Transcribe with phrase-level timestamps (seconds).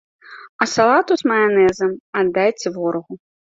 [0.63, 1.91] А салату з маянэзам
[2.25, 3.13] аддайце ворагу.